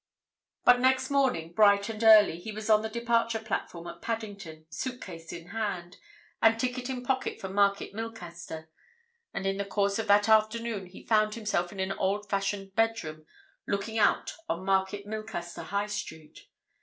But 0.65 0.79
next 0.79 1.11
morning, 1.11 1.53
bright 1.53 1.87
and 1.87 2.03
early, 2.03 2.39
he 2.39 2.51
was 2.51 2.71
on 2.71 2.81
the 2.81 2.89
departure 2.89 3.37
platform 3.37 3.85
at 3.85 4.01
Paddington, 4.01 4.65
suit 4.71 4.99
case 4.99 5.31
in 5.31 5.49
hand, 5.49 5.97
and 6.41 6.59
ticket 6.59 6.89
in 6.89 7.03
pocket 7.03 7.39
for 7.39 7.49
Market 7.49 7.93
Milcaster, 7.93 8.71
and 9.31 9.45
in 9.45 9.57
the 9.57 9.63
course 9.63 9.99
of 9.99 10.07
that 10.07 10.27
afternoon 10.27 10.87
he 10.87 11.05
found 11.05 11.35
himself 11.35 11.71
in 11.71 11.79
an 11.79 11.91
old 11.91 12.27
fashioned 12.27 12.73
bedroom 12.73 13.27
looking 13.67 13.99
out 13.99 14.33
on 14.49 14.65
Market 14.65 15.05
Milcaster 15.05 15.61
High 15.61 15.85
Street. 15.85 16.47